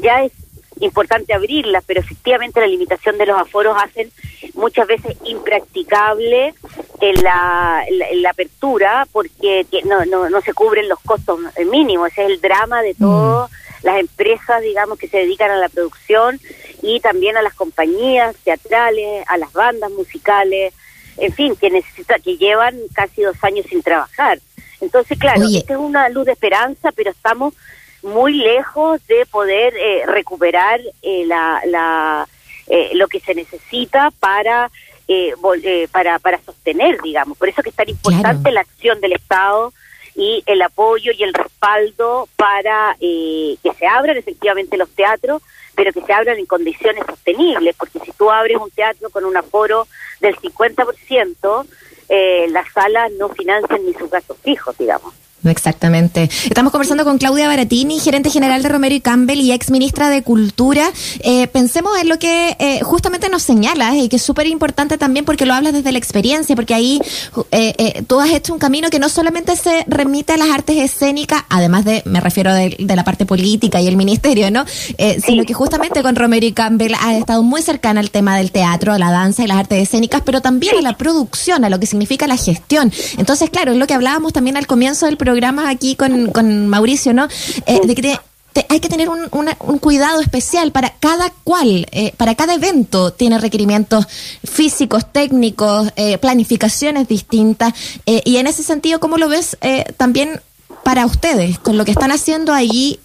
ya 0.00 0.22
es 0.22 0.32
importante 0.78 1.34
abrirlas, 1.34 1.82
pero 1.84 1.98
efectivamente 1.98 2.60
la 2.60 2.68
limitación 2.68 3.18
de 3.18 3.26
los 3.26 3.36
aforos 3.36 3.76
hacen 3.82 4.12
muchas 4.54 4.86
veces 4.86 5.16
impracticable 5.24 6.54
la, 7.00 7.84
la, 8.12 8.30
apertura 8.30 9.08
porque 9.10 9.66
no, 9.84 10.04
no, 10.04 10.30
no 10.30 10.40
se 10.40 10.52
cubren 10.52 10.88
los 10.88 11.00
costos 11.00 11.40
mínimos, 11.66 12.12
ese 12.12 12.26
es 12.26 12.30
el 12.30 12.40
drama 12.40 12.80
de 12.82 12.94
todas 12.94 13.50
mm. 13.50 13.86
las 13.86 13.98
empresas, 13.98 14.62
digamos, 14.62 15.00
que 15.00 15.08
se 15.08 15.18
dedican 15.18 15.50
a 15.50 15.56
la 15.56 15.68
producción 15.68 16.38
y 16.80 17.00
también 17.00 17.36
a 17.36 17.42
las 17.42 17.54
compañías 17.54 18.36
teatrales, 18.44 19.24
a 19.26 19.36
las 19.36 19.52
bandas 19.52 19.90
musicales, 19.90 20.72
en 21.16 21.32
fin, 21.32 21.56
que 21.56 21.70
necesita, 21.70 22.18
que 22.18 22.36
llevan 22.36 22.76
casi 22.94 23.22
dos 23.22 23.36
años 23.42 23.66
sin 23.68 23.82
trabajar. 23.82 24.38
Entonces, 24.80 25.18
claro, 25.18 25.42
esta 25.46 25.74
es 25.74 25.78
una 25.78 26.08
luz 26.08 26.26
de 26.26 26.32
esperanza, 26.32 26.92
pero 26.92 27.10
estamos 27.10 27.54
muy 28.02 28.34
lejos 28.34 29.04
de 29.06 29.24
poder 29.26 29.74
eh, 29.76 30.02
recuperar 30.06 30.80
eh, 31.02 31.24
la, 31.26 31.62
la 31.66 32.28
eh, 32.66 32.90
lo 32.94 33.08
que 33.08 33.20
se 33.20 33.34
necesita 33.34 34.10
para 34.20 34.70
para 35.92 36.18
para 36.18 36.40
sostener, 36.40 37.00
digamos. 37.02 37.36
Por 37.36 37.48
eso 37.48 37.62
que 37.62 37.68
es 37.68 37.76
tan 37.76 37.88
importante 37.88 38.50
la 38.50 38.60
acción 38.60 39.00
del 39.00 39.12
Estado 39.12 39.72
y 40.14 40.42
el 40.46 40.62
apoyo 40.62 41.12
y 41.16 41.22
el 41.22 41.34
respaldo 41.34 42.28
para 42.36 42.96
que 43.00 43.72
se 43.78 43.86
abran 43.86 44.16
efectivamente 44.16 44.76
los 44.76 44.90
teatros 44.90 45.42
pero 45.74 45.92
que 45.92 46.02
se 46.02 46.12
abran 46.12 46.38
en 46.38 46.46
condiciones 46.46 47.04
sostenibles, 47.06 47.74
porque 47.76 47.98
si 48.00 48.12
tú 48.12 48.30
abres 48.30 48.58
un 48.58 48.70
teatro 48.70 49.10
con 49.10 49.24
un 49.24 49.36
aforo 49.36 49.86
del 50.20 50.36
50%, 50.36 51.66
eh, 52.08 52.46
las 52.50 52.72
salas 52.72 53.10
no 53.12 53.28
financian 53.30 53.84
ni 53.84 53.94
sus 53.94 54.10
gastos 54.10 54.36
fijos, 54.42 54.76
digamos. 54.78 55.12
Exactamente. 55.50 56.30
Estamos 56.44 56.72
conversando 56.72 57.04
con 57.04 57.18
Claudia 57.18 57.46
Baratini, 57.46 58.00
gerente 58.00 58.30
general 58.30 58.62
de 58.62 58.68
Romero 58.68 58.94
y 58.94 59.00
Campbell 59.00 59.40
y 59.40 59.52
ex 59.52 59.70
ministra 59.70 60.08
de 60.08 60.22
Cultura. 60.22 60.90
Eh, 61.20 61.46
pensemos 61.48 61.98
en 62.00 62.08
lo 62.08 62.18
que 62.18 62.56
eh, 62.58 62.80
justamente 62.82 63.28
nos 63.28 63.42
señala 63.42 63.94
y 63.96 64.08
que 64.08 64.16
es 64.16 64.22
súper 64.22 64.46
importante 64.46 64.96
también 64.96 65.24
porque 65.24 65.44
lo 65.44 65.54
hablas 65.54 65.74
desde 65.74 65.92
la 65.92 65.98
experiencia, 65.98 66.56
porque 66.56 66.74
ahí 66.74 67.00
eh, 67.50 68.02
tú 68.06 68.20
has 68.20 68.30
hecho 68.30 68.54
un 68.54 68.58
camino 68.58 68.88
que 68.88 68.98
no 68.98 69.08
solamente 69.08 69.54
se 69.56 69.84
remite 69.86 70.32
a 70.32 70.36
las 70.38 70.50
artes 70.50 70.76
escénicas, 70.78 71.44
además 71.50 71.84
de, 71.84 72.02
me 72.06 72.20
refiero 72.20 72.52
de, 72.54 72.76
la 72.94 73.04
parte 73.04 73.26
política 73.26 73.80
y 73.80 73.88
el 73.88 73.96
ministerio, 73.96 74.50
¿no? 74.52 74.64
Sino 75.26 75.44
que 75.44 75.52
justamente 75.52 76.00
con 76.02 76.14
Romero 76.14 76.46
y 76.46 76.52
Campbell 76.52 76.94
has 76.94 77.16
estado 77.16 77.42
muy 77.42 77.60
cercana 77.60 77.98
al 77.98 78.12
tema 78.12 78.36
del 78.36 78.52
teatro, 78.52 78.92
a 78.92 78.98
la 78.98 79.10
danza 79.10 79.42
y 79.42 79.48
las 79.48 79.58
artes 79.58 79.82
escénicas, 79.82 80.22
pero 80.24 80.40
también 80.40 80.78
a 80.78 80.80
la 80.80 80.96
producción, 80.96 81.64
a 81.64 81.70
lo 81.70 81.80
que 81.80 81.86
significa 81.86 82.28
la 82.28 82.36
gestión. 82.36 82.92
Entonces, 83.18 83.50
claro, 83.50 83.72
es 83.72 83.78
lo 83.78 83.88
que 83.88 83.94
hablábamos 83.94 84.32
también 84.32 84.56
al 84.56 84.68
comienzo 84.68 85.06
del 85.06 85.16
programa 85.16 85.33
programas 85.34 85.66
aquí 85.66 85.96
con, 85.96 86.30
con 86.30 86.68
Mauricio, 86.68 87.12
¿no? 87.12 87.26
Eh, 87.66 87.80
de 87.84 87.94
que 87.96 88.16
hay 88.68 88.78
que 88.78 88.88
tener 88.88 89.08
un, 89.08 89.18
un, 89.32 89.78
cuidado 89.80 90.20
especial 90.20 90.70
para 90.70 90.90
cada 91.00 91.30
cual, 91.42 91.88
eh, 91.90 92.12
para 92.16 92.36
cada 92.36 92.54
evento 92.54 93.12
tiene 93.12 93.38
requerimientos 93.38 94.06
físicos, 94.44 95.10
técnicos, 95.10 95.92
eh, 95.96 96.18
planificaciones 96.18 97.08
distintas. 97.08 97.74
y 98.06 98.36
en 98.36 98.46
ese 98.46 98.62
sentido, 98.62 99.00
¿cómo 99.00 99.18
lo 99.18 99.28
ves 99.28 99.58
también 99.96 100.40
para 100.84 101.04
ustedes, 101.04 101.58
con 101.58 101.76
lo 101.78 101.84
que 101.84 101.90
están 101.90 102.12
haciendo 102.12 102.52
ahí, 102.52 103.00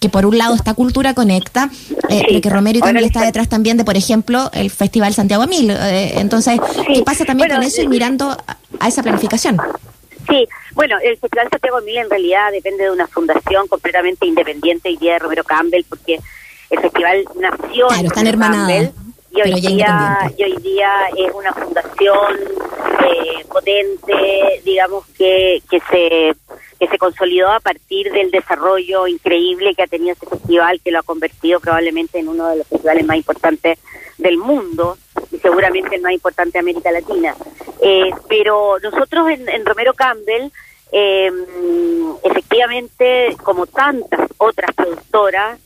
que 0.00 0.08
por 0.08 0.24
un 0.24 0.38
lado 0.38 0.54
esta 0.54 0.72
Cultura 0.72 1.12
Conecta, 1.12 1.68
pero 2.08 2.40
que 2.40 2.50
Romero 2.50 2.78
y 2.78 2.80
también 2.80 3.04
está 3.04 3.22
detrás 3.22 3.48
también 3.48 3.76
de, 3.76 3.84
por 3.84 3.96
ejemplo, 3.96 4.50
el 4.54 4.70
Festival 4.70 5.12
Santiago 5.12 5.46
Mil. 5.46 5.70
entonces, 5.70 6.58
¿qué 6.94 7.02
pasa 7.02 7.26
también 7.26 7.50
con 7.50 7.62
eso 7.62 7.82
y 7.82 7.88
mirando 7.88 8.34
a 8.80 8.88
esa 8.88 9.02
planificación? 9.02 9.58
Sí, 10.28 10.48
bueno, 10.74 10.96
el 11.02 11.16
Festival 11.18 11.48
Santiago 11.50 11.80
Mil 11.82 11.98
en 11.98 12.10
realidad 12.10 12.50
depende 12.52 12.84
de 12.84 12.90
una 12.90 13.06
fundación 13.06 13.68
completamente 13.68 14.26
independiente 14.26 14.90
y 14.90 14.96
día 14.96 15.14
de 15.14 15.18
Romero 15.20 15.44
Campbell, 15.44 15.84
porque 15.88 16.18
el 16.70 16.80
festival 16.80 17.24
nació 17.36 17.86
claro, 17.88 18.06
están 18.06 18.40
Campbell 18.40 18.90
y 19.30 19.42
hoy, 19.42 19.60
día, 19.60 20.32
y 20.36 20.42
hoy 20.44 20.56
día 20.62 20.90
es 21.16 21.34
una 21.34 21.52
fundación 21.52 22.36
eh, 23.04 23.44
potente, 23.48 24.62
digamos, 24.64 25.04
que, 25.18 25.62
que 25.68 25.80
se 25.90 26.32
que 26.78 26.88
se 26.88 26.98
consolidó 26.98 27.50
a 27.50 27.60
partir 27.60 28.12
del 28.12 28.30
desarrollo 28.30 29.06
increíble 29.06 29.74
que 29.74 29.82
ha 29.82 29.86
tenido 29.86 30.12
este 30.12 30.26
festival, 30.26 30.80
que 30.82 30.90
lo 30.90 30.98
ha 30.98 31.02
convertido 31.02 31.58
probablemente 31.58 32.18
en 32.18 32.28
uno 32.28 32.48
de 32.48 32.56
los 32.56 32.66
festivales 32.66 33.06
más 33.06 33.16
importantes 33.16 33.78
del 34.18 34.36
mundo 34.36 34.98
y 35.32 35.38
seguramente 35.38 35.96
el 35.96 36.02
más 36.02 36.12
importante 36.12 36.52
de 36.52 36.58
América 36.60 36.92
Latina. 36.92 37.34
Eh, 37.80 38.10
pero 38.28 38.78
nosotros 38.82 39.28
en, 39.30 39.66
Romero 39.66 39.94
Campbell, 39.94 40.50
eh, 40.92 41.30
efectivamente, 42.24 43.36
como 43.42 43.66
tantas 43.66 44.30
otras 44.38 44.74
productoras, 44.74 45.58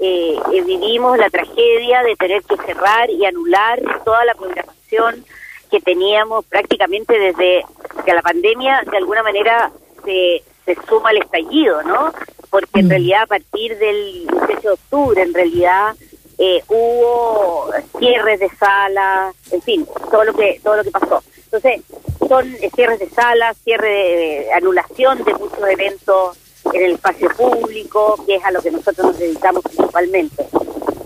eh, 0.00 0.38
vivimos 0.64 1.18
la 1.18 1.28
tragedia 1.28 2.02
de 2.04 2.14
tener 2.16 2.42
que 2.44 2.56
cerrar 2.64 3.10
y 3.10 3.24
anular 3.26 3.80
toda 4.04 4.24
la 4.24 4.34
programación 4.34 5.24
que 5.70 5.80
teníamos 5.80 6.44
prácticamente 6.46 7.18
desde 7.18 7.64
que 8.04 8.14
la 8.14 8.22
pandemia 8.22 8.82
de 8.90 8.96
alguna 8.96 9.22
manera 9.22 9.70
se, 10.04 10.42
se 10.64 10.76
suma 10.88 11.10
al 11.10 11.18
estallido, 11.18 11.82
¿no? 11.82 12.12
Porque 12.48 12.80
en 12.80 12.86
mm. 12.86 12.90
realidad 12.90 13.22
a 13.22 13.26
partir 13.26 13.76
del 13.78 14.26
18 14.28 14.60
de 14.60 14.70
octubre, 14.70 15.22
en 15.22 15.34
realidad 15.34 15.94
eh, 16.38 16.62
hubo 16.68 17.70
cierres 17.98 18.38
de 18.38 18.48
salas, 18.50 19.34
en 19.50 19.60
fin, 19.60 19.86
todo 20.10 20.24
lo 20.24 20.34
que 20.34 20.60
todo 20.62 20.76
lo 20.76 20.84
que 20.84 20.90
pasó. 20.92 21.22
Entonces, 21.50 21.80
son 22.28 22.44
cierres 22.74 22.98
de 22.98 23.08
salas, 23.08 23.56
cierre 23.64 23.88
de, 23.88 24.52
anulación 24.52 25.24
de 25.24 25.32
muchos 25.34 25.58
eventos 25.68 26.36
en 26.74 26.82
el 26.84 26.92
espacio 26.92 27.30
público, 27.30 28.22
que 28.26 28.34
es 28.36 28.44
a 28.44 28.50
lo 28.50 28.60
que 28.60 28.70
nosotros 28.70 29.06
nos 29.06 29.18
dedicamos 29.18 29.62
principalmente. 29.64 30.46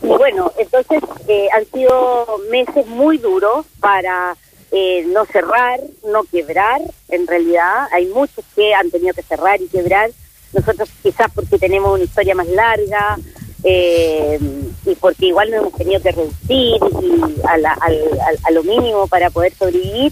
Y 0.03 0.09
bueno, 0.09 0.51
entonces 0.59 1.01
eh, 1.29 1.47
han 1.55 1.65
sido 1.67 2.27
meses 2.51 2.87
muy 2.89 3.19
duros 3.19 3.65
para 3.79 4.37
eh, 4.73 5.05
no 5.07 5.25
cerrar, 5.27 5.79
no 6.11 6.25
quebrar, 6.25 6.81
en 7.09 7.27
realidad. 7.29 7.87
Hay 7.93 8.07
muchos 8.07 8.45
que 8.57 8.75
han 8.75 8.91
tenido 8.91 9.15
que 9.15 9.23
cerrar 9.23 9.61
y 9.63 9.69
quebrar. 9.69 10.11
Nosotros 10.53 10.89
quizás 11.05 11.29
porque 11.33 11.57
tenemos 11.59 11.95
una 11.95 12.03
historia 12.05 12.35
más 12.35 12.49
larga, 12.49 13.17
eh, 13.65 14.41
y 14.85 14.95
porque 14.97 15.27
igual 15.27 15.49
nos 15.53 15.61
hemos 15.61 15.75
tenido 15.75 16.03
que 16.03 16.11
reducir 16.11 16.81
y 17.01 17.47
a, 17.47 17.57
la- 17.59 17.75
al- 17.81 18.21
al- 18.27 18.39
a 18.43 18.51
lo 18.51 18.65
mínimo 18.65 19.07
para 19.07 19.31
poder 19.31 19.55
sobrevivir. 19.55 20.11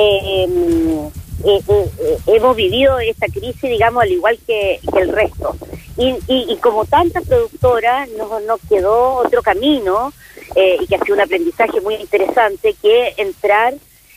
Eh, 0.00 0.46
eh, 0.46 0.48
eh, 1.44 1.60
eh, 1.68 2.18
hemos 2.28 2.54
vivido 2.56 2.98
esta 3.00 3.26
crisis, 3.26 3.62
digamos, 3.62 4.02
al 4.02 4.12
igual 4.12 4.38
que, 4.46 4.78
que 4.92 5.00
el 5.00 5.08
resto. 5.08 5.56
Y, 5.96 6.10
y, 6.28 6.52
y 6.52 6.56
como 6.58 6.84
tantas 6.84 7.26
productoras, 7.26 8.08
nos, 8.10 8.42
nos 8.44 8.60
quedó 8.68 9.14
otro 9.16 9.42
camino 9.42 10.12
y 10.80 10.86
que 10.86 10.94
ha 10.96 11.00
sido 11.00 11.14
un 11.14 11.20
aprendizaje 11.20 11.80
muy 11.80 11.94
interesante, 11.96 12.74
que 12.80 13.14
entrar 13.16 13.74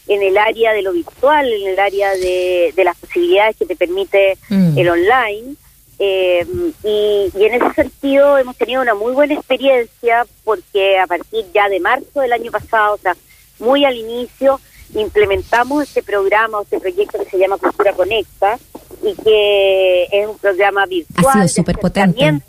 en 0.08 0.22
el 0.24 0.38
área 0.38 0.74
de 0.74 0.82
lo 0.82 0.94
virtual, 0.94 1.52
en 1.52 1.68
el 1.70 1.80
área 1.80 2.12
de, 2.12 2.74
de 2.76 2.84
las 2.84 2.98
posibilidades 2.98 3.56
que 3.58 3.66
te 3.66 3.76
permite 3.76 4.38
Mm. 4.50 4.78
el 4.78 4.90
online. 4.90 5.56
Eh, 6.00 6.46
y, 6.84 7.32
y 7.38 7.46
en 7.46 7.54
ese 7.54 7.74
sentido 7.76 8.38
hemos 8.38 8.56
tenido 8.58 8.82
una 8.82 8.96
muy 8.96 9.14
buena 9.14 9.36
experiencia 9.36 10.26
porque 10.44 10.98
a 10.98 11.06
partir 11.06 11.46
ya 11.54 11.70
de 11.70 11.80
marzo 11.80 12.22
del 12.22 12.34
año 12.34 12.52
pasado, 12.52 12.96
o 12.96 12.98
sea, 12.98 13.16
muy 13.60 13.86
al 13.86 13.96
inicio, 13.96 14.60
implementamos 14.96 15.84
este 15.84 16.04
programa 16.04 16.62
este 16.62 16.80
proyecto 16.80 17.20
que 17.24 17.30
se 17.30 17.38
llama 17.38 17.58
Cultura 17.58 17.94
Conecta 17.94 18.58
y 19.04 19.16
que 19.16 20.04
es 20.12 20.28
un 20.28 20.38
programa 20.38 20.86
virtual 20.86 21.34
sido 21.34 21.42
de 21.44 21.50
superpotente. 21.50 22.42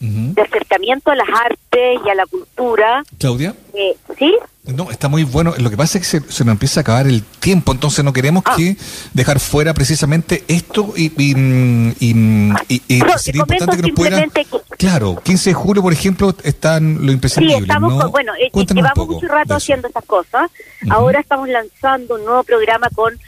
De 0.00 0.42
acercamiento 0.42 1.10
a 1.10 1.16
las 1.16 1.28
artes 1.28 2.00
y 2.04 2.08
a 2.08 2.14
la 2.14 2.24
cultura. 2.26 3.02
Claudia. 3.18 3.54
Eh, 3.74 3.96
¿Sí? 4.18 4.34
No, 4.64 4.90
está 4.90 5.08
muy 5.08 5.24
bueno. 5.24 5.54
Lo 5.58 5.70
que 5.70 5.76
pasa 5.76 5.98
es 5.98 6.04
que 6.08 6.20
se, 6.20 6.30
se 6.32 6.44
nos 6.44 6.52
empieza 6.52 6.80
a 6.80 6.82
acabar 6.82 7.06
el 7.06 7.22
tiempo, 7.22 7.72
entonces 7.72 8.04
no 8.04 8.12
queremos 8.12 8.42
Ah. 8.46 8.54
que 8.56 8.76
dejar 9.14 9.40
fuera 9.40 9.72
precisamente 9.74 10.44
esto 10.46 10.92
y, 10.96 11.06
y, 11.20 11.34
mm, 11.34 11.94
y, 12.00 12.14
mm, 12.14 12.56
y- 12.68 12.82
y 12.88 12.98
No, 12.98 13.18
sería 13.18 13.40
importante 13.40 13.76
que 13.76 13.82
nos 13.82 13.90
pudiera... 13.92 14.18
simplemente 14.18 14.44
que- 14.68 14.76
Claro, 14.76 15.20
15 15.24 15.50
de 15.50 15.54
julio, 15.54 15.82
por 15.82 15.92
ejemplo, 15.92 16.34
están 16.44 16.94
lo 17.00 17.06
Sí, 17.06 17.12
imprescindible, 17.12 17.56
estamos, 17.62 17.94
¿no? 17.94 18.00
con- 18.02 18.10
bueno, 18.12 18.32
eh, 18.34 18.50
un 18.52 18.66
llevamos 18.66 19.08
mucho 19.08 19.26
rato 19.26 19.54
haciendo 19.54 19.88
estas 19.88 20.04
cosas. 20.04 20.50
Ahora 20.90 21.18
estamos 21.20 21.48
lanzando 21.48 22.14
un 22.16 22.24
nuevo 22.24 22.44
programa 22.44 22.88
con 22.94 23.18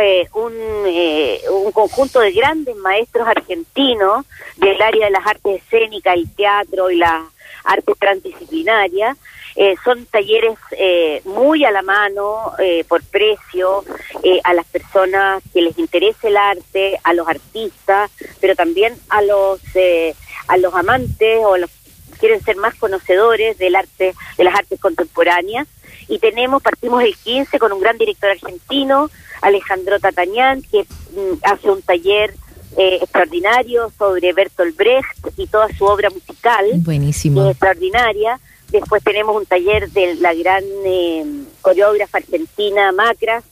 eh, 0.00 0.28
un, 0.34 0.52
eh, 0.86 1.40
un 1.50 1.72
conjunto 1.72 2.20
de 2.20 2.32
grandes 2.32 2.76
maestros 2.76 3.26
argentinos 3.26 4.26
del 4.56 4.80
área 4.80 5.06
de 5.06 5.12
las 5.12 5.26
artes 5.26 5.62
escénicas, 5.62 6.14
el 6.14 6.34
teatro 6.34 6.90
y 6.90 6.96
las 6.96 7.22
artes 7.64 7.94
transdisciplinarias. 7.98 9.16
Eh, 9.56 9.74
son 9.82 10.06
talleres 10.06 10.56
eh, 10.72 11.20
muy 11.24 11.64
a 11.64 11.72
la 11.72 11.82
mano, 11.82 12.52
eh, 12.60 12.84
por 12.84 13.02
precio, 13.02 13.82
eh, 14.22 14.40
a 14.44 14.54
las 14.54 14.66
personas 14.66 15.42
que 15.52 15.62
les 15.62 15.76
interese 15.78 16.28
el 16.28 16.36
arte, 16.36 16.98
a 17.02 17.12
los 17.12 17.26
artistas, 17.26 18.10
pero 18.40 18.54
también 18.54 18.94
a 19.08 19.20
los 19.22 19.60
eh, 19.74 20.14
a 20.46 20.56
los 20.58 20.74
amantes 20.74 21.40
o 21.44 21.54
a 21.54 21.58
los 21.58 21.70
quieren 22.18 22.42
ser 22.42 22.56
más 22.56 22.74
conocedores 22.74 23.56
del 23.58 23.76
arte, 23.76 24.14
de 24.36 24.44
las 24.44 24.54
artes 24.54 24.80
contemporáneas. 24.80 25.66
Y 26.08 26.18
tenemos, 26.18 26.62
partimos 26.62 27.02
el 27.02 27.14
15 27.16 27.58
con 27.58 27.72
un 27.72 27.80
gran 27.80 27.98
director 27.98 28.30
argentino, 28.30 29.10
Alejandro 29.42 29.98
Tatañán, 30.00 30.62
que 30.62 30.82
mm, 30.82 31.38
hace 31.42 31.70
un 31.70 31.82
taller 31.82 32.34
eh, 32.76 32.98
extraordinario 33.02 33.90
sobre 33.98 34.32
Bertolt 34.32 34.76
Brecht 34.76 35.28
y 35.36 35.46
toda 35.46 35.68
su 35.76 35.84
obra 35.84 36.10
musical 36.10 36.64
que 36.70 36.76
es 36.76 36.84
Buenísimo. 36.84 37.48
extraordinaria. 37.50 38.38
Después 38.70 39.02
tenemos 39.02 39.34
un 39.34 39.46
taller 39.46 39.90
de 39.90 40.14
la 40.16 40.34
gran 40.34 40.62
eh, 40.84 41.24
coreógrafa 41.62 42.18
argentina 42.18 42.92
Macras, 42.92 43.42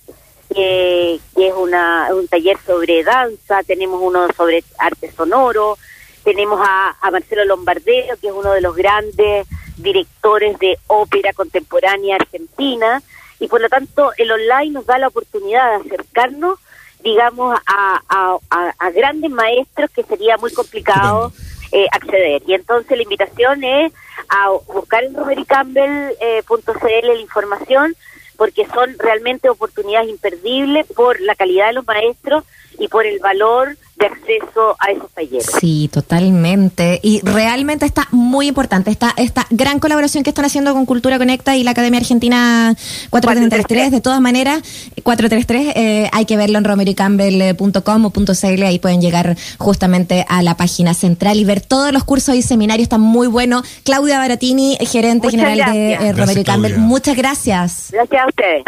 que, 0.54 1.18
que 1.34 1.48
es 1.48 1.54
una, 1.54 2.08
un 2.14 2.28
taller 2.28 2.58
sobre 2.66 3.02
danza. 3.02 3.62
Tenemos 3.62 4.00
uno 4.02 4.28
sobre 4.36 4.62
arte 4.78 5.10
sonoro. 5.16 5.78
Tenemos 6.26 6.58
a, 6.60 6.96
a 7.00 7.10
Marcelo 7.12 7.44
Lombardero, 7.44 8.16
que 8.20 8.26
es 8.26 8.32
uno 8.34 8.50
de 8.52 8.60
los 8.60 8.74
grandes 8.74 9.46
directores 9.76 10.58
de 10.58 10.76
ópera 10.88 11.32
contemporánea 11.32 12.16
argentina. 12.16 13.00
Y 13.38 13.46
por 13.46 13.60
lo 13.60 13.68
tanto, 13.68 14.10
el 14.18 14.32
online 14.32 14.70
nos 14.72 14.86
da 14.86 14.98
la 14.98 15.06
oportunidad 15.06 15.70
de 15.78 15.86
acercarnos, 15.86 16.58
digamos, 17.04 17.56
a, 17.64 18.02
a- 18.08 18.38
a- 18.50 18.74
a 18.76 18.90
grandes 18.90 19.30
maestros 19.30 19.88
que 19.92 20.02
sería 20.02 20.36
muy 20.36 20.52
complicado 20.52 21.30
eh, 21.70 21.86
acceder. 21.92 22.42
Y 22.44 22.54
entonces 22.54 22.96
la 22.96 23.02
invitación 23.04 23.62
es 23.62 23.92
a 24.28 24.50
buscar 24.72 25.04
en 25.04 25.14
romerycampbell.cl 25.14 27.06
la 27.06 27.14
información 27.20 27.94
porque 28.36 28.66
son 28.66 28.96
realmente 28.98 29.48
oportunidades 29.48 30.08
imperdibles 30.08 30.86
por 30.94 31.20
la 31.20 31.34
calidad 31.36 31.68
de 31.68 31.72
los 31.74 31.86
maestros 31.86 32.42
y 32.80 32.88
por 32.88 33.06
el 33.06 33.18
valor 33.20 33.76
de 33.98 34.06
acceso 34.06 34.76
a 34.78 34.90
esos 34.90 35.10
talleres. 35.12 35.46
Sí, 35.58 35.88
totalmente. 35.92 37.00
Y 37.02 37.20
realmente 37.22 37.86
está 37.86 38.08
muy 38.10 38.48
importante 38.48 38.90
esta, 38.90 39.12
esta 39.16 39.46
gran 39.50 39.78
colaboración 39.78 40.22
que 40.22 40.30
están 40.30 40.44
haciendo 40.44 40.74
con 40.74 40.84
Cultura 40.86 41.18
Conecta 41.18 41.56
y 41.56 41.62
la 41.62 41.70
Academia 41.70 42.00
Argentina 42.00 42.74
433. 43.10 43.90
De 43.90 44.00
todas 44.00 44.20
maneras, 44.20 44.62
433 45.02 45.72
eh, 45.76 46.10
hay 46.12 46.26
que 46.26 46.36
verlo 46.36 46.58
en 46.58 46.64
romerycampbell.com 46.64 48.04
o 48.04 48.10
.cl. 48.10 48.62
Ahí 48.64 48.78
pueden 48.78 49.00
llegar 49.00 49.36
justamente 49.58 50.26
a 50.28 50.42
la 50.42 50.56
página 50.56 50.92
central 50.94 51.38
y 51.38 51.44
ver 51.44 51.60
todos 51.60 51.92
los 51.92 52.04
cursos 52.04 52.34
y 52.34 52.42
seminarios. 52.42 52.84
Están 52.84 53.00
muy 53.00 53.28
buenos. 53.28 53.66
Claudia 53.82 54.18
Baratini, 54.18 54.76
gerente 54.80 55.28
Muchas 55.28 55.40
general 55.40 55.72
de 55.72 55.92
eh, 55.92 55.98
Romery 56.12 56.14
Gracias, 56.14 56.44
Campbell. 56.44 56.72
Claudia. 56.72 56.88
Muchas 56.88 57.16
gracias. 57.16 57.88
Gracias 57.92 58.22
a 58.22 58.26
ustedes. 58.26 58.64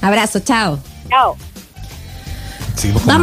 Abrazo, 0.00 0.40
chao. 0.40 0.78
Chao. 1.08 1.36
Vamos 3.06 3.22